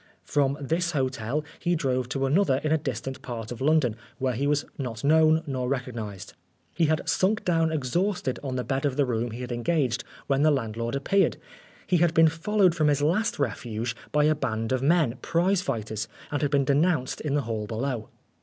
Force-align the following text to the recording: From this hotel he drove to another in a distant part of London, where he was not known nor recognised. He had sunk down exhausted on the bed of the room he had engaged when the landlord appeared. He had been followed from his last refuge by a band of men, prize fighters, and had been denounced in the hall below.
From 0.23 0.57
this 0.59 0.93
hotel 0.93 1.45
he 1.59 1.75
drove 1.75 2.09
to 2.09 2.25
another 2.25 2.57
in 2.63 2.71
a 2.71 2.77
distant 2.79 3.21
part 3.21 3.51
of 3.51 3.61
London, 3.61 3.95
where 4.17 4.33
he 4.33 4.47
was 4.47 4.65
not 4.79 5.03
known 5.03 5.43
nor 5.45 5.69
recognised. 5.69 6.33
He 6.73 6.85
had 6.85 7.07
sunk 7.07 7.45
down 7.45 7.71
exhausted 7.71 8.39
on 8.41 8.55
the 8.55 8.63
bed 8.63 8.83
of 8.83 8.97
the 8.97 9.05
room 9.05 9.29
he 9.29 9.41
had 9.41 9.51
engaged 9.51 10.03
when 10.25 10.41
the 10.41 10.49
landlord 10.49 10.95
appeared. 10.95 11.37
He 11.85 11.97
had 11.97 12.15
been 12.15 12.29
followed 12.29 12.73
from 12.73 12.87
his 12.87 13.03
last 13.03 13.37
refuge 13.37 13.95
by 14.11 14.23
a 14.23 14.33
band 14.33 14.71
of 14.71 14.81
men, 14.81 15.19
prize 15.21 15.61
fighters, 15.61 16.07
and 16.31 16.41
had 16.41 16.49
been 16.49 16.65
denounced 16.65 17.21
in 17.21 17.35
the 17.35 17.41
hall 17.41 17.67
below. 17.67 18.09